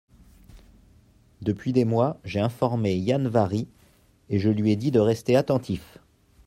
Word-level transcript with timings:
Depuis 1.43 1.73
des 1.73 1.85
mois 1.85 2.19
j’ai 2.23 2.39
informé 2.39 2.95
Yann-Vari, 2.95 3.67
et 4.31 4.39
je 4.39 4.49
lui 4.49 4.71
ai 4.71 4.75
dit 4.75 4.89
de 4.89 4.99
rester 4.99 5.35
attentif. 5.35 5.99